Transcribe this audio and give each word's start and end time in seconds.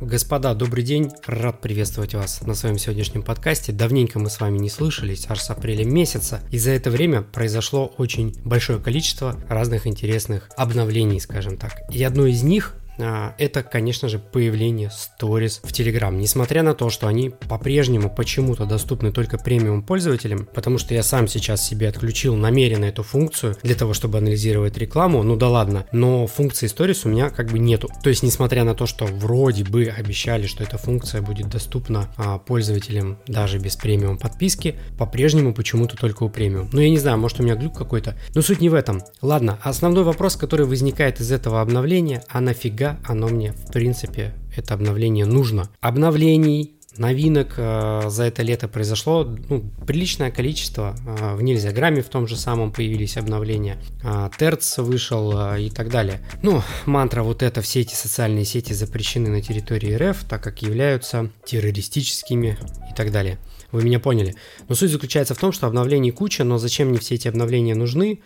Господа, 0.00 0.54
добрый 0.54 0.84
день. 0.84 1.10
Рад 1.26 1.62
приветствовать 1.62 2.14
вас 2.14 2.42
на 2.42 2.54
своем 2.54 2.76
сегодняшнем 2.76 3.22
подкасте. 3.22 3.72
Давненько 3.72 4.18
мы 4.18 4.28
с 4.28 4.40
вами 4.40 4.58
не 4.58 4.68
слышались, 4.68 5.24
аж 5.26 5.40
с 5.40 5.48
апреля 5.48 5.86
месяца. 5.86 6.42
И 6.50 6.58
за 6.58 6.72
это 6.72 6.90
время 6.90 7.22
произошло 7.22 7.86
очень 7.96 8.36
большое 8.44 8.78
количество 8.78 9.40
разных 9.48 9.86
интересных 9.86 10.50
обновлений, 10.54 11.18
скажем 11.18 11.56
так. 11.56 11.80
И 11.90 12.04
одно 12.04 12.26
из 12.26 12.42
них 12.42 12.74
это, 12.98 13.62
конечно 13.62 14.08
же, 14.08 14.18
появление 14.18 14.90
Stories 14.90 15.60
в 15.62 15.72
Telegram. 15.72 16.14
Несмотря 16.14 16.62
на 16.62 16.74
то, 16.74 16.90
что 16.90 17.06
они 17.06 17.30
по-прежнему 17.30 18.10
почему-то 18.10 18.64
доступны 18.64 19.12
только 19.12 19.38
премиум 19.38 19.82
пользователям, 19.82 20.48
потому 20.54 20.78
что 20.78 20.94
я 20.94 21.02
сам 21.02 21.28
сейчас 21.28 21.66
себе 21.66 21.88
отключил 21.88 22.36
намеренно 22.36 22.86
эту 22.86 23.02
функцию 23.02 23.56
для 23.62 23.74
того, 23.74 23.94
чтобы 23.94 24.18
анализировать 24.18 24.78
рекламу, 24.78 25.22
ну 25.22 25.36
да 25.36 25.48
ладно, 25.48 25.86
но 25.92 26.26
функции 26.26 26.68
Stories 26.68 27.02
у 27.04 27.08
меня 27.10 27.30
как 27.30 27.50
бы 27.50 27.58
нету. 27.58 27.88
То 28.02 28.10
есть, 28.10 28.22
несмотря 28.22 28.64
на 28.64 28.74
то, 28.74 28.86
что 28.86 29.04
вроде 29.06 29.64
бы 29.64 29.86
обещали, 29.86 30.46
что 30.46 30.64
эта 30.64 30.78
функция 30.78 31.22
будет 31.22 31.48
доступна 31.48 32.08
а, 32.16 32.38
пользователям 32.38 33.18
даже 33.26 33.58
без 33.58 33.76
премиум 33.76 34.18
подписки, 34.18 34.76
по-прежнему 34.98 35.54
почему-то 35.54 35.96
только 35.96 36.24
у 36.24 36.28
премиум. 36.28 36.70
Ну 36.72 36.80
я 36.80 36.90
не 36.90 36.98
знаю, 36.98 37.18
может 37.18 37.40
у 37.40 37.42
меня 37.42 37.56
глюк 37.56 37.76
какой-то, 37.76 38.16
но 38.34 38.42
суть 38.42 38.60
не 38.60 38.68
в 38.68 38.74
этом. 38.74 39.02
Ладно, 39.22 39.58
основной 39.62 40.04
вопрос, 40.04 40.36
который 40.36 40.66
возникает 40.66 41.20
из 41.20 41.32
этого 41.32 41.60
обновления, 41.60 42.22
а 42.28 42.40
нафига 42.40 42.85
нафига 42.86 43.00
оно 43.04 43.28
мне, 43.28 43.52
в 43.52 43.72
принципе, 43.72 44.34
это 44.56 44.74
обновление 44.74 45.26
нужно. 45.26 45.68
Обновлений, 45.80 46.74
новинок 46.96 47.54
э, 47.58 48.02
за 48.08 48.24
это 48.24 48.42
лето 48.42 48.68
произошло 48.68 49.24
ну, 49.48 49.70
приличное 49.86 50.30
количество. 50.30 50.96
Э, 51.06 51.34
в 51.34 51.42
Нельзяграме 51.42 52.02
в 52.02 52.08
том 52.08 52.26
же 52.26 52.36
самом 52.36 52.72
появились 52.72 53.16
обновления. 53.16 53.78
Э, 54.02 54.30
Терц 54.38 54.78
вышел 54.78 55.32
э, 55.36 55.62
и 55.62 55.70
так 55.70 55.90
далее. 55.90 56.20
Ну, 56.42 56.62
мантра 56.86 57.22
вот 57.22 57.42
это, 57.42 57.60
все 57.60 57.80
эти 57.80 57.94
социальные 57.94 58.44
сети 58.44 58.72
запрещены 58.72 59.28
на 59.28 59.42
территории 59.42 59.94
РФ, 59.94 60.24
так 60.24 60.42
как 60.42 60.62
являются 60.62 61.30
террористическими 61.44 62.58
и 62.90 62.94
так 62.94 63.12
далее. 63.12 63.38
Вы 63.72 63.84
меня 63.84 64.00
поняли. 64.00 64.34
Но 64.68 64.74
суть 64.74 64.90
заключается 64.90 65.34
в 65.34 65.38
том, 65.38 65.52
что 65.52 65.66
обновлений 65.66 66.10
куча, 66.10 66.44
но 66.44 66.58
зачем 66.58 66.88
мне 66.88 66.98
все 66.98 67.14
эти 67.14 67.28
обновления 67.28 67.74
нужны? 67.74 68.20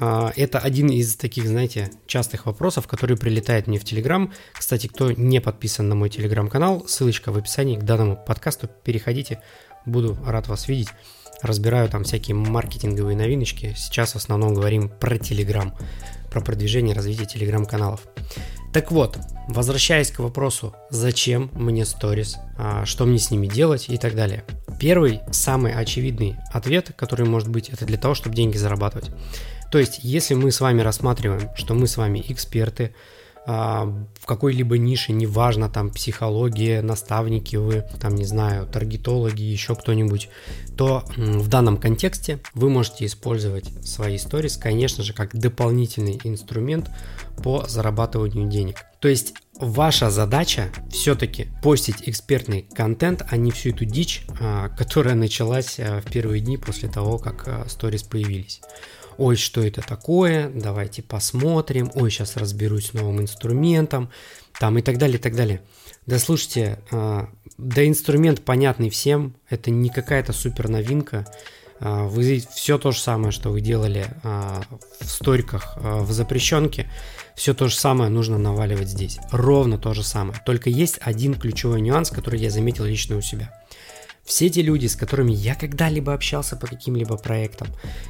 А, 0.00 0.32
это 0.36 0.58
один 0.58 0.88
из 0.88 1.16
таких, 1.16 1.46
знаете, 1.46 1.90
частых 2.06 2.46
вопросов, 2.46 2.86
который 2.86 3.16
прилетает 3.16 3.66
мне 3.66 3.78
в 3.78 3.84
Телеграм. 3.84 4.32
Кстати, 4.52 4.86
кто 4.86 5.12
не 5.12 5.40
подписан 5.40 5.88
на 5.88 5.94
мой 5.94 6.10
Телеграм-канал, 6.10 6.84
ссылочка 6.86 7.32
в 7.32 7.38
описании 7.38 7.76
к 7.76 7.82
данному 7.82 8.16
подкасту. 8.16 8.68
Переходите, 8.84 9.40
буду 9.86 10.16
рад 10.24 10.48
вас 10.48 10.68
видеть. 10.68 10.88
Разбираю 11.42 11.88
там 11.88 12.04
всякие 12.04 12.34
маркетинговые 12.34 13.16
новиночки. 13.16 13.74
Сейчас 13.76 14.12
в 14.12 14.16
основном 14.16 14.54
говорим 14.54 14.88
про 14.88 15.18
Телеграм, 15.18 15.74
про 16.30 16.40
продвижение 16.40 16.94
и 16.94 16.96
развитие 16.96 17.26
Телеграм-каналов. 17.26 18.00
Так 18.72 18.90
вот, 18.90 19.18
возвращаясь 19.48 20.10
к 20.10 20.18
вопросу, 20.18 20.74
зачем 20.90 21.50
мне 21.52 21.84
сторис, 21.84 22.38
а, 22.58 22.84
что 22.84 23.04
мне 23.04 23.18
с 23.18 23.30
ними 23.30 23.46
делать 23.46 23.88
и 23.88 23.98
так 23.98 24.16
далее. 24.16 24.42
Первый, 24.78 25.20
самый 25.30 25.72
очевидный 25.72 26.36
ответ, 26.52 26.92
который 26.96 27.26
может 27.26 27.48
быть, 27.48 27.68
это 27.68 27.84
для 27.84 27.98
того, 27.98 28.14
чтобы 28.14 28.36
деньги 28.36 28.56
зарабатывать. 28.56 29.10
То 29.70 29.78
есть, 29.78 30.00
если 30.02 30.34
мы 30.34 30.52
с 30.52 30.60
вами 30.60 30.82
рассматриваем, 30.82 31.48
что 31.56 31.74
мы 31.74 31.86
с 31.86 31.96
вами 31.96 32.24
эксперты 32.28 32.94
а, 33.46 33.84
в 34.18 34.24
какой-либо 34.24 34.78
нише, 34.78 35.12
неважно, 35.12 35.68
там 35.68 35.90
психология, 35.90 36.80
наставники 36.80 37.56
вы, 37.56 37.84
там, 38.00 38.14
не 38.14 38.24
знаю, 38.24 38.66
таргетологи, 38.66 39.42
еще 39.42 39.74
кто-нибудь, 39.74 40.30
то 40.76 41.04
в 41.16 41.48
данном 41.48 41.76
контексте 41.76 42.38
вы 42.54 42.70
можете 42.70 43.04
использовать 43.04 43.66
свои 43.84 44.16
сторис, 44.16 44.56
конечно 44.56 45.04
же, 45.04 45.12
как 45.12 45.34
дополнительный 45.34 46.18
инструмент 46.24 46.90
по 47.42 47.66
зарабатыванию 47.68 48.48
денег. 48.48 48.84
То 49.00 49.08
есть 49.08 49.34
ваша 49.56 50.10
задача 50.10 50.70
все-таки 50.90 51.48
постить 51.62 52.02
экспертный 52.06 52.62
контент, 52.74 53.22
а 53.28 53.36
не 53.36 53.50
всю 53.50 53.70
эту 53.70 53.84
дичь, 53.84 54.22
а, 54.40 54.68
которая 54.70 55.14
началась 55.14 55.78
а, 55.78 56.00
в 56.00 56.10
первые 56.10 56.40
дни 56.40 56.56
после 56.56 56.88
того, 56.88 57.18
как 57.18 57.66
сторис 57.68 58.02
появились. 58.02 58.60
Ой, 59.16 59.36
что 59.36 59.64
это 59.64 59.80
такое, 59.80 60.48
давайте 60.48 61.02
посмотрим, 61.02 61.90
ой, 61.94 62.10
сейчас 62.10 62.36
разберусь 62.36 62.88
с 62.88 62.92
новым 62.94 63.20
инструментом, 63.20 64.10
там 64.58 64.76
и 64.78 64.82
так 64.82 64.98
далее, 64.98 65.18
и 65.18 65.20
так 65.20 65.36
далее. 65.36 65.62
Да 66.06 66.18
слушайте, 66.18 66.80
да 66.90 67.86
инструмент 67.86 68.44
понятный 68.44 68.90
всем, 68.90 69.36
это 69.48 69.70
не 69.70 69.88
какая-то 69.88 70.32
супер 70.32 70.68
новинка, 70.68 71.26
вы 71.80 72.42
все 72.54 72.78
то 72.78 72.92
же 72.92 72.98
самое, 72.98 73.32
что 73.32 73.50
вы 73.50 73.60
делали 73.60 74.06
э, 74.22 74.60
в 75.00 75.08
сториках 75.08 75.76
э, 75.76 76.00
в 76.00 76.12
запрещенке, 76.12 76.88
все 77.34 77.52
то 77.54 77.68
же 77.68 77.74
самое 77.74 78.10
нужно 78.10 78.38
наваливать 78.38 78.88
здесь. 78.88 79.18
Ровно 79.30 79.78
то 79.78 79.92
же 79.92 80.02
самое. 80.02 80.40
Только 80.46 80.70
есть 80.70 80.98
один 81.00 81.34
ключевой 81.34 81.80
нюанс, 81.80 82.10
который 82.10 82.40
я 82.40 82.50
заметил 82.50 82.84
лично 82.84 83.16
у 83.16 83.20
себя– 83.20 83.52
все 84.24 84.48
те 84.48 84.62
люди, 84.62 84.86
с 84.86 84.96
которыми 84.96 85.32
я 85.32 85.54
когда-либо 85.54 86.14
общался 86.14 86.56
по 86.56 86.66
каким-либо 86.66 87.16
проектам, 87.16 87.68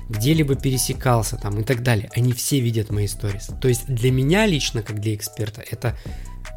где-либо 0.09 0.55
пересекался 0.55 1.37
там 1.37 1.61
и 1.61 1.65
так 1.65 1.83
далее, 1.83 2.09
они 2.15 2.33
все 2.33 2.61
видят 2.61 2.91
мои 2.91 3.09
сторис. 3.09 3.51
То 3.61 3.69
есть 3.69 3.87
для 3.87 4.13
меня 4.13 4.47
лично, 4.47 4.83
как 4.83 5.01
для 5.01 5.15
эксперта, 5.15 5.63
это 5.69 5.99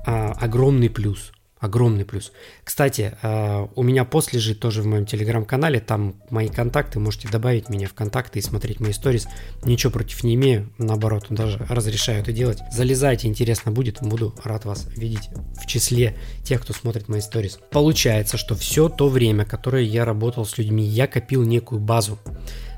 а, 0.06 0.34
огромный 0.34 0.90
плюс. 0.90 1.31
Огромный 1.67 2.05
плюс. 2.05 2.31
Кстати, 2.63 3.17
а, 3.22 3.69
у 3.75 3.83
меня 3.83 4.05
пост 4.05 4.31
лежит 4.31 4.61
тоже 4.61 4.81
в 4.81 4.85
моем 4.85 5.05
телеграм-канале, 5.05 5.81
там 5.81 6.16
мои 6.29 6.47
контакты, 6.47 6.97
можете 6.97 7.28
добавить 7.28 7.67
меня 7.67 7.89
в 7.89 7.94
контакты 7.94 8.39
и 8.39 8.41
смотреть 8.41 8.79
мои 8.79 8.94
сторис. 8.94 9.28
Ничего 9.66 9.91
против 9.91 10.23
не 10.23 10.35
имею, 10.35 10.72
наоборот, 10.78 11.25
даже 11.29 11.57
разрешаю 11.67 12.22
это 12.22 12.31
делать. 12.31 12.59
Залезайте, 12.72 13.28
интересно 13.28 13.73
будет, 13.73 13.97
буду 14.01 14.33
рад 14.45 14.63
вас 14.63 14.88
видеть 14.95 15.29
в 15.61 15.67
числе 15.67 16.16
тех, 16.41 16.61
кто 16.61 16.72
смотрит 16.72 17.09
мои 17.09 17.19
сторис. 17.19 17.59
Получается, 17.69 18.38
что 18.38 18.55
все 18.55 18.88
то 18.88 19.09
время, 19.09 19.44
которое 19.44 19.84
я 19.84 20.05
работал 20.05 20.45
с 20.45 20.57
людьми, 20.57 20.85
я 20.85 21.05
копил 21.05 21.44
некую 21.44 21.81
базу. 21.81 22.17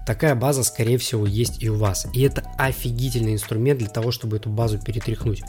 Такая 0.09 0.33
база, 0.33 0.63
скорее 0.63 0.97
всего, 0.97 1.27
есть 1.27 1.61
и 1.61 1.69
у 1.69 1.75
вас. 1.75 2.07
И 2.13 2.21
это 2.23 2.41
офигительный 2.57 3.33
инструмент 3.33 3.77
для 3.77 3.89
того, 3.89 4.09
чтобы 4.09 4.37
эту 4.37 4.49
базу 4.49 4.79
перетряхнуть. 4.79 5.43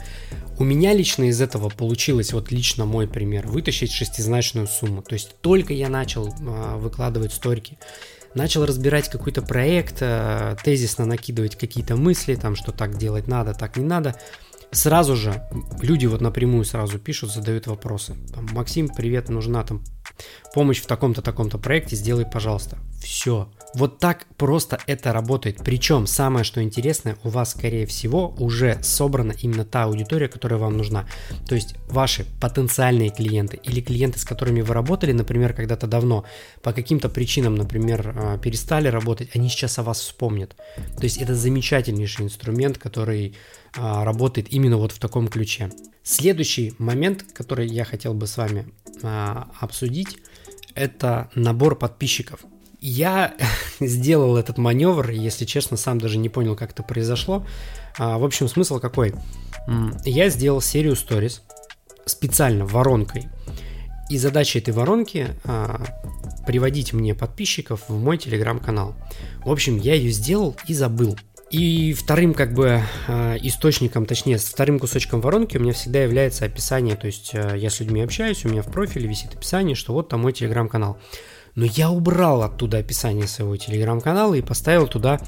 У 0.59 0.63
меня 0.63 0.93
лично 0.93 1.23
из 1.23 1.41
этого 1.41 1.69
получилось, 1.69 2.31
вот 2.31 2.51
лично 2.51 2.85
мой 2.85 3.07
пример, 3.07 3.47
вытащить 3.47 3.91
шестизначную 3.91 4.67
сумму. 4.67 5.01
То 5.01 5.13
есть 5.13 5.35
только 5.41 5.73
я 5.73 5.89
начал 5.89 6.27
э, 6.27 6.77
выкладывать 6.77 7.33
сторики, 7.33 7.79
начал 8.35 8.63
разбирать 8.63 9.09
какой-то 9.09 9.41
проект, 9.41 9.97
э, 10.01 10.55
тезисно 10.63 11.07
накидывать 11.07 11.55
какие-то 11.55 11.95
мысли, 11.95 12.35
там, 12.35 12.55
что 12.55 12.71
так 12.71 12.99
делать 12.99 13.25
надо, 13.25 13.55
так 13.55 13.77
не 13.77 13.85
надо, 13.85 14.15
сразу 14.71 15.15
же 15.15 15.41
люди 15.81 16.05
вот 16.05 16.21
напрямую 16.21 16.65
сразу 16.65 16.99
пишут, 16.99 17.31
задают 17.31 17.65
вопросы. 17.65 18.15
Там, 18.31 18.47
Максим, 18.51 18.89
привет, 18.89 19.29
нужна 19.29 19.63
там 19.63 19.83
помощь 20.53 20.81
в 20.81 20.87
таком-то 20.87 21.21
таком-то 21.21 21.57
проекте, 21.57 21.95
сделай, 21.95 22.25
пожалуйста. 22.25 22.77
Все. 23.01 23.49
Вот 23.73 23.99
так 23.99 24.25
просто 24.37 24.79
это 24.85 25.13
работает. 25.13 25.61
Причем 25.63 26.05
самое, 26.05 26.43
что 26.43 26.61
интересное, 26.61 27.17
у 27.23 27.29
вас, 27.29 27.51
скорее 27.51 27.85
всего, 27.85 28.35
уже 28.37 28.77
собрана 28.83 29.33
именно 29.41 29.63
та 29.63 29.83
аудитория, 29.83 30.27
которая 30.27 30.59
вам 30.59 30.77
нужна. 30.77 31.07
То 31.47 31.55
есть 31.55 31.75
ваши 31.87 32.25
потенциальные 32.41 33.09
клиенты 33.09 33.59
или 33.63 33.81
клиенты, 33.81 34.19
с 34.19 34.25
которыми 34.25 34.61
вы 34.61 34.73
работали, 34.73 35.13
например, 35.13 35.53
когда-то 35.53 35.87
давно, 35.87 36.25
по 36.61 36.73
каким-то 36.73 37.07
причинам, 37.09 37.55
например, 37.55 38.13
а, 38.15 38.37
перестали 38.37 38.89
работать, 38.89 39.29
они 39.35 39.49
сейчас 39.49 39.79
о 39.79 39.83
вас 39.83 39.99
вспомнят. 40.01 40.55
То 40.97 41.03
есть 41.03 41.17
это 41.17 41.33
замечательнейший 41.33 42.25
инструмент, 42.25 42.77
который 42.77 43.35
а, 43.77 44.03
работает 44.03 44.47
именно 44.51 44.77
вот 44.77 44.91
в 44.91 44.99
таком 44.99 45.29
ключе. 45.29 45.71
Следующий 46.03 46.73
момент, 46.77 47.23
который 47.33 47.67
я 47.67 47.85
хотел 47.85 48.13
бы 48.13 48.27
с 48.27 48.35
вами 48.35 48.67
а, 49.03 49.47
обсудить, 49.59 50.17
это 50.75 51.29
набор 51.35 51.77
подписчиков. 51.77 52.41
Я 52.79 53.35
сделал 53.79 54.37
этот 54.37 54.57
маневр, 54.57 55.09
если 55.09 55.45
честно, 55.45 55.77
сам 55.77 55.99
даже 55.99 56.17
не 56.17 56.29
понял, 56.29 56.55
как 56.55 56.71
это 56.71 56.83
произошло. 56.83 57.45
А, 57.97 58.17
в 58.17 58.23
общем, 58.23 58.47
смысл 58.47 58.79
какой? 58.79 59.13
Я 60.05 60.29
сделал 60.29 60.61
серию 60.61 60.95
сториз 60.95 61.43
специально 62.05 62.65
воронкой. 62.65 63.29
И 64.09 64.17
задача 64.17 64.59
этой 64.59 64.73
воронки 64.73 65.29
а, 65.45 65.85
приводить 66.45 66.91
мне 66.91 67.15
подписчиков 67.15 67.83
в 67.87 67.97
мой 67.97 68.17
телеграм-канал. 68.17 68.95
В 69.45 69.51
общем, 69.51 69.77
я 69.77 69.93
ее 69.93 70.11
сделал 70.11 70.57
и 70.67 70.73
забыл. 70.73 71.17
И 71.51 71.91
вторым 71.93 72.33
как 72.33 72.53
бы 72.53 72.81
а, 73.09 73.35
источником, 73.35 74.05
точнее, 74.05 74.37
вторым 74.37 74.79
кусочком 74.79 75.19
воронки 75.19 75.57
у 75.57 75.59
меня 75.59 75.73
всегда 75.73 76.01
является 76.01 76.45
описание, 76.45 76.95
то 76.95 77.07
есть 77.07 77.31
а, 77.33 77.55
я 77.55 77.69
с 77.69 77.81
людьми 77.81 78.01
общаюсь, 78.01 78.45
у 78.45 78.49
меня 78.49 78.61
в 78.61 78.71
профиле 78.71 79.07
висит 79.07 79.35
описание, 79.35 79.75
что 79.75 79.91
вот 79.91 80.07
там 80.07 80.21
мой 80.21 80.31
телеграм-канал. 80.31 80.97
Но 81.55 81.65
я 81.65 81.89
убрал 81.89 82.43
оттуда 82.43 82.77
описание 82.77 83.27
своего 83.27 83.57
телеграм-канала 83.57 84.35
и 84.35 84.41
поставил 84.41 84.87
туда 84.87 85.19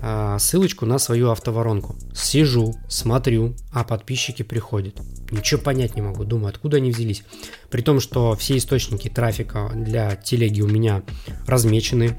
э, 0.00 0.36
ссылочку 0.40 0.86
на 0.86 0.98
свою 0.98 1.30
автоворонку. 1.30 1.96
Сижу, 2.14 2.74
смотрю, 2.88 3.54
а 3.72 3.84
подписчики 3.84 4.42
приходят. 4.42 4.98
Ничего 5.30 5.60
понять 5.60 5.94
не 5.94 6.00
могу, 6.00 6.24
думаю, 6.24 6.48
откуда 6.48 6.78
они 6.78 6.92
взялись. 6.92 7.24
При 7.68 7.82
том, 7.82 8.00
что 8.00 8.34
все 8.36 8.56
источники 8.56 9.10
трафика 9.10 9.70
для 9.74 10.16
телеги 10.16 10.62
у 10.62 10.66
меня 10.66 11.02
размечены, 11.46 12.16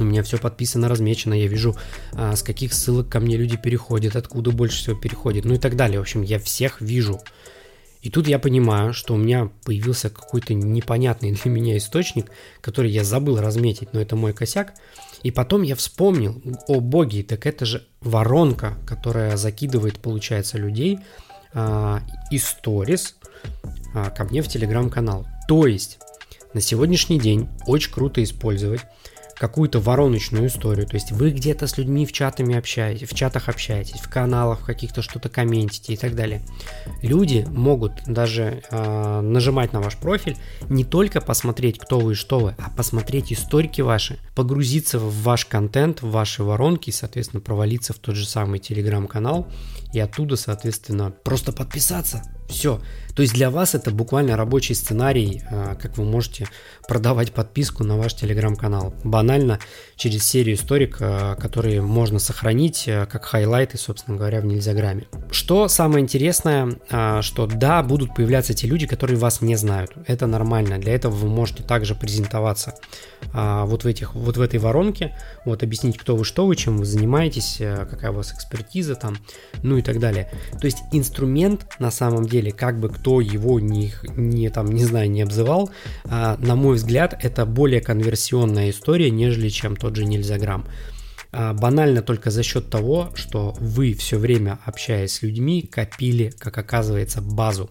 у 0.00 0.04
меня 0.04 0.22
все 0.22 0.38
подписано, 0.38 0.88
размечено, 0.88 1.34
я 1.34 1.46
вижу, 1.46 1.76
а, 2.12 2.36
с 2.36 2.42
каких 2.42 2.72
ссылок 2.72 3.08
ко 3.08 3.20
мне 3.20 3.36
люди 3.36 3.56
переходят, 3.56 4.16
откуда 4.16 4.50
больше 4.50 4.78
всего 4.78 4.96
переходят, 4.96 5.44
ну 5.44 5.54
и 5.54 5.58
так 5.58 5.76
далее. 5.76 5.98
В 5.98 6.02
общем, 6.02 6.22
я 6.22 6.38
всех 6.38 6.80
вижу. 6.80 7.20
И 8.02 8.10
тут 8.10 8.28
я 8.28 8.38
понимаю, 8.38 8.92
что 8.92 9.14
у 9.14 9.16
меня 9.16 9.50
появился 9.64 10.10
какой-то 10.10 10.54
непонятный 10.54 11.32
для 11.32 11.50
меня 11.50 11.76
источник, 11.76 12.30
который 12.60 12.90
я 12.90 13.02
забыл 13.02 13.40
разметить, 13.40 13.92
но 13.92 14.00
это 14.00 14.14
мой 14.14 14.32
косяк. 14.32 14.74
И 15.24 15.32
потом 15.32 15.62
я 15.62 15.74
вспомнил, 15.74 16.40
о 16.68 16.78
боги, 16.78 17.22
так 17.22 17.46
это 17.46 17.64
же 17.64 17.84
воронка, 18.00 18.78
которая 18.86 19.36
закидывает, 19.36 19.98
получается, 19.98 20.56
людей 20.56 21.00
а, 21.52 22.00
из 22.30 22.46
сторис 22.46 23.16
а, 23.92 24.10
ко 24.10 24.22
мне 24.22 24.40
в 24.40 24.46
телеграм-канал. 24.46 25.26
То 25.48 25.66
есть 25.66 25.98
на 26.54 26.60
сегодняшний 26.60 27.18
день 27.18 27.48
очень 27.66 27.92
круто 27.92 28.22
использовать 28.22 28.82
какую-то 29.36 29.80
вороночную 29.80 30.46
историю. 30.46 30.86
То 30.86 30.94
есть 30.94 31.12
вы 31.12 31.30
где-то 31.30 31.66
с 31.66 31.76
людьми 31.76 32.06
в 32.06 32.12
чатами 32.12 32.56
общаетесь, 32.56 33.08
в 33.08 33.14
чатах 33.14 33.48
общаетесь, 33.48 34.00
в 34.00 34.08
каналах 34.08 34.64
каких-то 34.64 35.02
что-то 35.02 35.28
комментите 35.28 35.92
и 35.92 35.96
так 35.96 36.14
далее. 36.14 36.42
Люди 37.02 37.46
могут 37.48 37.92
даже 38.06 38.62
э, 38.70 39.20
нажимать 39.20 39.72
на 39.72 39.80
ваш 39.80 39.96
профиль 39.96 40.36
не 40.68 40.84
только 40.84 41.20
посмотреть, 41.20 41.78
кто 41.78 42.00
вы 42.00 42.12
и 42.12 42.14
что 42.14 42.40
вы, 42.40 42.54
а 42.58 42.70
посмотреть 42.70 43.32
историки 43.32 43.82
ваши, 43.82 44.18
погрузиться 44.34 44.98
в 44.98 45.22
ваш 45.22 45.44
контент, 45.44 46.02
в 46.02 46.10
ваши 46.10 46.42
воронки 46.42 46.90
и, 46.90 46.92
соответственно, 46.92 47.40
провалиться 47.40 47.92
в 47.92 47.98
тот 47.98 48.16
же 48.16 48.26
самый 48.26 48.58
телеграм-канал 48.58 49.48
и 49.92 50.00
оттуда, 50.00 50.36
соответственно, 50.36 51.10
просто 51.10 51.52
подписаться. 51.52 52.22
Все. 52.48 52.80
То 53.16 53.22
есть 53.22 53.32
для 53.32 53.48
вас 53.50 53.74
это 53.74 53.90
буквально 53.90 54.36
рабочий 54.36 54.74
сценарий, 54.74 55.42
а, 55.50 55.74
как 55.74 55.96
вы 55.96 56.04
можете 56.04 56.46
продавать 56.86 57.32
подписку 57.32 57.82
на 57.82 57.96
ваш 57.96 58.12
телеграм-канал. 58.12 58.94
Банально 59.04 59.58
через 59.96 60.28
серию 60.28 60.56
историк, 60.56 60.98
а, 61.00 61.34
которые 61.34 61.80
можно 61.80 62.18
сохранить 62.18 62.84
а, 62.86 63.06
как 63.06 63.24
хайлайты, 63.24 63.78
собственно 63.78 64.18
говоря, 64.18 64.42
в 64.42 64.44
Нельзяграме. 64.44 65.06
Что 65.30 65.66
самое 65.68 66.02
интересное, 66.02 66.76
что 67.22 67.46
да, 67.46 67.82
будут 67.82 68.14
появляться 68.14 68.52
те 68.52 68.66
люди, 68.66 68.86
которые 68.86 69.18
вас 69.18 69.40
не 69.40 69.56
знают. 69.56 69.92
Это 70.06 70.26
нормально. 70.26 70.78
Для 70.78 70.94
этого 70.94 71.14
вы 71.14 71.28
можете 71.28 71.62
также 71.62 71.94
презентоваться 71.94 72.74
вот 73.32 73.84
в, 73.84 73.86
этих, 73.86 74.14
вот 74.14 74.36
в 74.36 74.40
этой 74.40 74.60
воронке, 74.60 75.16
вот 75.44 75.62
объяснить, 75.62 75.96
кто 75.96 76.16
вы, 76.16 76.24
что 76.24 76.46
вы, 76.46 76.54
чем 76.54 76.76
вы 76.76 76.84
занимаетесь, 76.84 77.56
какая 77.58 78.10
у 78.10 78.14
вас 78.14 78.32
экспертиза 78.32 78.94
там, 78.94 79.16
ну 79.62 79.78
и 79.78 79.82
так 79.82 79.98
далее. 79.98 80.30
То 80.60 80.66
есть 80.66 80.78
инструмент 80.92 81.66
на 81.78 81.90
самом 81.90 82.26
деле, 82.26 82.35
как 82.50 82.78
бы 82.80 82.88
кто 82.88 83.20
его 83.20 83.60
не, 83.60 83.92
не 84.16 84.50
там, 84.50 84.70
не 84.72 84.84
знаю, 84.84 85.10
не 85.10 85.22
обзывал, 85.22 85.70
а, 86.04 86.36
на 86.38 86.56
мой 86.56 86.76
взгляд, 86.76 87.18
это 87.22 87.46
более 87.46 87.80
конверсионная 87.80 88.70
история, 88.70 89.10
нежели 89.10 89.48
чем 89.48 89.76
тот 89.76 89.96
же 89.96 90.04
Нельзяграм. 90.04 90.66
А, 91.32 91.52
банально 91.52 92.02
только 92.02 92.30
за 92.30 92.42
счет 92.42 92.70
того, 92.70 93.10
что 93.14 93.54
вы 93.58 93.94
все 93.94 94.18
время, 94.18 94.58
общаясь 94.64 95.12
с 95.12 95.22
людьми, 95.22 95.62
копили, 95.62 96.32
как 96.38 96.56
оказывается, 96.56 97.20
базу. 97.20 97.70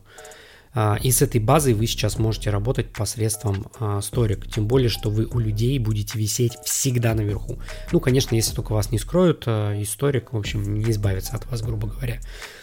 А, 0.76 1.00
и 1.02 1.10
с 1.10 1.22
этой 1.22 1.40
базой 1.40 1.74
вы 1.74 1.88
сейчас 1.88 2.20
можете 2.20 2.50
работать 2.50 2.92
посредством 2.92 3.72
а, 3.80 4.02
сторик. 4.02 4.46
Тем 4.52 4.68
более, 4.68 4.90
что 4.90 5.10
вы 5.10 5.26
у 5.26 5.40
людей 5.40 5.80
будете 5.80 6.20
висеть 6.20 6.58
всегда 6.66 7.16
наверху. 7.16 7.60
Ну, 7.94 8.02
конечно, 8.02 8.36
если 8.36 8.54
только 8.54 8.74
вас 8.74 8.92
не 8.92 9.00
скроют, 9.00 9.46
а, 9.48 9.82
историк, 9.82 10.34
в 10.34 10.38
общем, 10.38 10.74
не 10.74 10.92
избавится 10.92 11.34
от 11.34 11.50
вас, 11.50 11.62
грубо 11.62 11.88
говоря. 11.88 12.20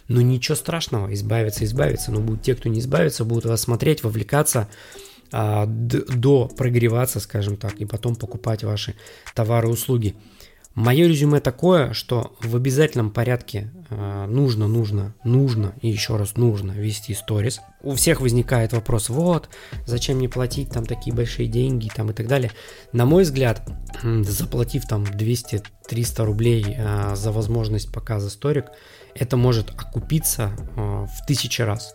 Но 0.08 0.20
ничего 0.20 0.54
страшного, 0.56 1.12
избавиться, 1.14 1.64
избавиться. 1.64 2.12
Но 2.12 2.20
будут 2.20 2.42
те, 2.42 2.54
кто 2.54 2.68
не 2.68 2.80
избавится, 2.80 3.24
будут 3.24 3.46
вас 3.46 3.62
смотреть, 3.62 4.04
вовлекаться 4.04 4.68
до 5.30 6.48
прогреваться, 6.58 7.18
скажем 7.18 7.56
так, 7.56 7.76
и 7.76 7.86
потом 7.86 8.16
покупать 8.16 8.64
ваши 8.64 8.94
товары 9.34 9.68
и 9.68 9.70
услуги. 9.70 10.14
Мое 10.74 11.06
резюме 11.06 11.40
такое, 11.40 11.92
что 11.92 12.34
в 12.40 12.56
обязательном 12.56 13.10
порядке 13.10 13.70
э, 13.90 14.26
нужно, 14.26 14.68
нужно, 14.68 15.14
нужно 15.22 15.74
и 15.82 15.88
еще 15.88 16.16
раз 16.16 16.36
нужно 16.36 16.72
вести 16.72 17.12
сторис. 17.12 17.60
У 17.82 17.94
всех 17.94 18.22
возникает 18.22 18.72
вопрос, 18.72 19.10
вот, 19.10 19.50
зачем 19.86 20.16
мне 20.16 20.30
платить 20.30 20.70
там 20.70 20.86
такие 20.86 21.14
большие 21.14 21.46
деньги 21.46 21.90
там 21.94 22.10
и 22.10 22.14
так 22.14 22.26
далее. 22.26 22.52
На 22.92 23.04
мой 23.04 23.24
взгляд, 23.24 23.70
заплатив 24.02 24.86
там 24.86 25.04
200-300 25.04 26.24
рублей 26.24 26.64
э, 26.68 27.16
за 27.16 27.32
возможность 27.32 27.92
показа 27.92 28.30
сторик, 28.30 28.66
это 29.14 29.36
может 29.36 29.70
окупиться 29.70 30.52
э, 30.74 30.80
в 30.80 31.26
тысячи 31.26 31.60
раз. 31.60 31.92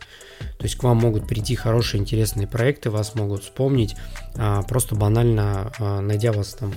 То 0.57 0.63
есть 0.63 0.75
к 0.75 0.83
вам 0.83 0.97
могут 0.97 1.27
прийти 1.27 1.55
хорошие, 1.55 2.01
интересные 2.01 2.47
проекты, 2.47 2.89
вас 2.89 3.15
могут 3.15 3.43
вспомнить, 3.43 3.95
э, 4.35 4.61
просто 4.67 4.95
банально 4.95 5.71
э, 5.79 5.99
найдя 5.99 6.31
вас 6.31 6.53
там 6.53 6.73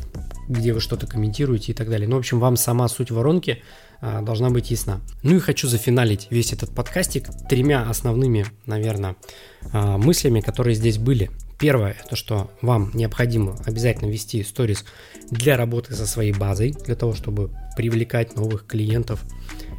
где 0.51 0.73
вы 0.73 0.81
что-то 0.81 1.07
комментируете 1.07 1.73
и 1.73 1.75
так 1.75 1.89
далее. 1.89 2.09
Ну, 2.09 2.17
в 2.17 2.19
общем, 2.19 2.41
вам 2.41 2.57
сама 2.57 2.89
суть 2.89 3.13
воронки 3.13 3.63
а, 4.01 4.21
должна 4.21 4.51
быть 4.51 4.71
ясна. 4.71 5.01
Ну 5.23 5.37
и 5.37 5.39
хочу 5.39 5.69
зафиналить 5.69 6.27
весь 6.31 6.53
этот 6.53 6.75
подкастик 6.75 7.29
тремя 7.49 7.89
основными, 7.89 8.45
наверное, 8.67 9.15
а, 9.73 9.97
мыслями, 9.97 10.41
которые 10.41 10.75
здесь 10.75 10.99
были. 10.99 11.31
Первое, 11.61 11.95
это 12.05 12.17
что 12.17 12.51
вам 12.63 12.91
необходимо 12.95 13.57
обязательно 13.65 14.11
вести 14.11 14.43
сторис 14.43 14.85
для 15.31 15.57
работы 15.57 15.95
со 15.95 16.07
своей 16.07 16.33
базой, 16.33 16.73
для 16.73 16.97
того, 16.97 17.15
чтобы 17.15 17.51
привлекать 17.77 18.35
новых 18.35 18.67
клиентов 18.67 19.23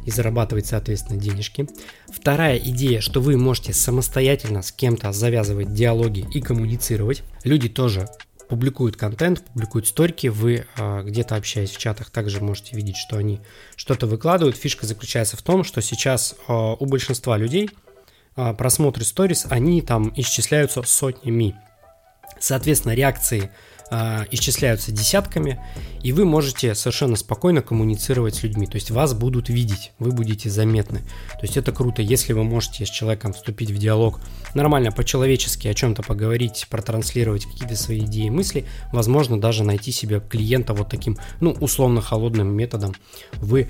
и 0.04 0.10
зарабатывать, 0.10 0.66
соответственно, 0.66 1.20
денежки. 1.20 1.68
Вторая 2.12 2.58
идея, 2.58 3.00
что 3.00 3.20
вы 3.20 3.36
можете 3.36 3.72
самостоятельно 3.72 4.62
с 4.62 4.72
кем-то 4.72 5.12
завязывать 5.12 5.72
диалоги 5.72 6.26
и 6.32 6.40
коммуницировать. 6.40 7.22
Люди 7.44 7.68
тоже 7.68 8.08
публикуют 8.48 8.96
контент, 8.96 9.42
публикуют 9.46 9.86
сторики, 9.86 10.26
вы 10.26 10.66
э, 10.76 11.02
где-то 11.04 11.36
общаясь 11.36 11.70
в 11.70 11.78
чатах 11.78 12.10
также 12.10 12.42
можете 12.42 12.76
видеть, 12.76 12.98
что 12.98 13.16
они 13.16 13.40
что-то 13.76 14.06
выкладывают. 14.06 14.56
Фишка 14.56 14.86
заключается 14.86 15.38
в 15.38 15.42
том, 15.42 15.64
что 15.64 15.80
сейчас 15.80 16.34
э, 16.46 16.52
у 16.52 16.84
большинства 16.84 17.38
людей 17.38 17.70
э, 18.36 18.52
просмотры 18.52 19.04
сторис, 19.04 19.46
они 19.48 19.80
там 19.80 20.12
исчисляются 20.16 20.82
сотнями. 20.82 21.56
Соответственно, 22.40 22.92
реакции 22.92 23.50
э, 23.92 24.24
исчисляются 24.30 24.90
десятками, 24.90 25.60
и 26.02 26.12
вы 26.12 26.24
можете 26.24 26.74
совершенно 26.74 27.16
спокойно 27.16 27.62
коммуницировать 27.62 28.34
с 28.34 28.42
людьми. 28.42 28.66
То 28.66 28.76
есть 28.76 28.90
вас 28.90 29.14
будут 29.14 29.48
видеть, 29.48 29.92
вы 29.98 30.10
будете 30.12 30.50
заметны. 30.50 31.00
То 31.00 31.42
есть 31.42 31.56
это 31.56 31.72
круто, 31.72 32.02
если 32.02 32.32
вы 32.32 32.42
можете 32.42 32.86
с 32.86 32.88
человеком 32.88 33.32
вступить 33.32 33.70
в 33.70 33.78
диалог 33.78 34.20
нормально 34.54 34.90
по-человечески 34.90 35.68
о 35.68 35.74
чем-то 35.74 36.02
поговорить, 36.02 36.66
протранслировать 36.70 37.44
какие-то 37.44 37.76
свои 37.76 38.00
идеи 38.00 38.26
и 38.26 38.30
мысли, 38.30 38.64
возможно, 38.92 39.40
даже 39.40 39.62
найти 39.62 39.92
себе 39.92 40.20
клиента 40.20 40.72
вот 40.72 40.88
таким, 40.88 41.18
ну, 41.40 41.50
условно 41.60 42.00
холодным 42.00 42.48
методом. 42.48 42.94
Вы 43.34 43.68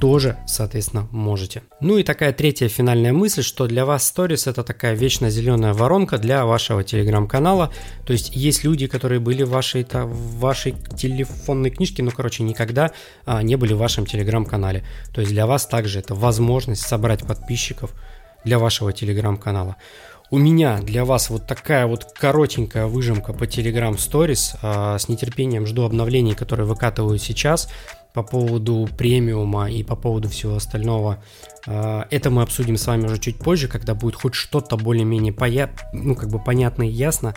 тоже, 0.00 0.36
соответственно, 0.46 1.08
можете. 1.10 1.62
Ну 1.80 1.98
и 1.98 2.02
такая 2.02 2.32
третья 2.32 2.68
финальная 2.68 3.12
мысль, 3.12 3.42
что 3.42 3.66
для 3.66 3.84
вас 3.84 4.12
Stories 4.14 4.50
это 4.50 4.62
такая 4.62 4.94
вечно 4.94 5.30
зеленая 5.30 5.72
воронка 5.72 6.18
для 6.18 6.44
вашего 6.46 6.84
телеграм-канала. 6.84 7.72
То 8.06 8.12
есть 8.12 8.34
есть 8.34 8.64
люди, 8.64 8.86
которые 8.86 9.20
были 9.20 9.42
в 9.42 9.50
вашей, 9.64 9.80
это, 9.80 10.04
в 10.04 10.38
вашей 10.38 10.72
телефонной 10.96 11.70
книжке, 11.70 12.02
но, 12.02 12.10
короче, 12.10 12.42
никогда 12.42 12.90
а, 13.24 13.42
не 13.42 13.56
были 13.56 13.72
в 13.72 13.78
вашем 13.78 14.04
телеграм-канале. 14.04 14.84
То 15.12 15.22
есть 15.22 15.32
для 15.32 15.46
вас 15.46 15.66
также 15.66 16.00
это 16.00 16.14
возможность 16.14 16.82
собрать 16.82 17.26
подписчиков 17.26 17.92
для 18.44 18.58
вашего 18.58 18.92
телеграм-канала. 18.92 19.76
У 20.30 20.38
меня 20.38 20.80
для 20.82 21.04
вас 21.04 21.30
вот 21.30 21.46
такая 21.46 21.86
вот 21.86 22.12
коротенькая 22.12 22.86
выжимка 22.86 23.32
по 23.32 23.44
Telegram 23.44 23.94
Stories. 23.94 24.56
А, 24.62 24.98
с 24.98 25.08
нетерпением 25.08 25.66
жду 25.66 25.84
обновлений, 25.84 26.34
которые 26.34 26.66
выкатывают 26.66 27.22
сейчас 27.22 27.70
по 28.12 28.22
поводу 28.22 28.88
премиума 28.96 29.70
и 29.70 29.82
по 29.82 29.96
поводу 29.96 30.28
всего 30.28 30.56
остального. 30.56 31.22
А, 31.66 32.06
это 32.10 32.30
мы 32.30 32.42
обсудим 32.42 32.76
с 32.76 32.86
вами 32.86 33.06
уже 33.06 33.18
чуть 33.18 33.38
позже, 33.38 33.68
когда 33.68 33.94
будет 33.94 34.14
хоть 34.14 34.34
что-то 34.34 34.76
более-менее 34.76 35.32
поя... 35.32 35.70
ну, 35.94 36.14
как 36.14 36.28
бы 36.28 36.38
понятно 36.38 36.82
и 36.82 36.92
ясно, 36.92 37.34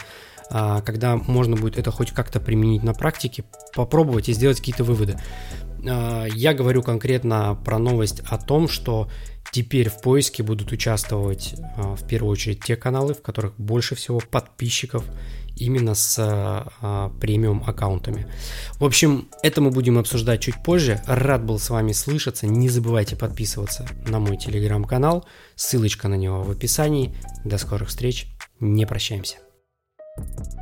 когда 0.50 1.18
можно 1.18 1.56
будет 1.56 1.78
это 1.78 1.92
хоть 1.92 2.12
как-то 2.12 2.40
применить 2.40 2.84
на 2.84 2.94
практике, 2.94 3.44
попробовать 3.76 4.30
и 4.30 4.34
сделать 4.34 4.58
какие-то 4.58 4.84
выводы. 4.84 5.20
А, 5.88 6.26
я 6.26 6.54
говорю 6.54 6.84
конкретно 6.84 7.58
про 7.64 7.80
новость 7.80 8.22
о 8.28 8.38
том, 8.38 8.68
что 8.68 9.10
теперь 9.52 9.90
в 9.90 10.02
поиске 10.02 10.44
будут 10.44 10.72
участвовать 10.72 11.56
в 11.78 12.06
первую 12.08 12.32
очередь 12.32 12.64
те 12.64 12.76
каналы, 12.76 13.14
в 13.14 13.22
которых 13.22 13.54
больше 13.58 13.96
всего 13.96 14.20
подписчиков 14.20 15.04
именно 15.56 15.96
с 15.96 16.16
а, 16.20 17.10
премиум 17.20 17.64
аккаунтами. 17.66 18.28
В 18.80 18.86
общем, 18.86 19.28
это 19.42 19.60
мы 19.62 19.72
будем 19.72 19.98
обсуждать 19.98 20.42
чуть 20.42 20.62
позже. 20.64 21.02
Рад 21.08 21.44
был 21.44 21.58
с 21.60 21.70
вами 21.70 21.94
слышаться. 21.94 22.46
Не 22.46 22.70
забывайте 22.70 23.16
подписываться 23.16 23.88
на 24.08 24.20
мой 24.20 24.38
телеграм-канал. 24.38 25.26
Ссылочка 25.56 26.08
на 26.08 26.16
него 26.16 26.44
в 26.44 26.52
описании. 26.52 27.16
До 27.44 27.58
скорых 27.58 27.90
встреч. 27.90 28.28
Не 28.60 28.86
прощаемся. 28.86 29.38
you 30.18 30.57